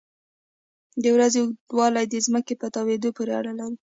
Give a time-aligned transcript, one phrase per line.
[1.01, 3.77] د ورځې اوږدوالی د ځمکې په تاوېدو پورې اړه لري.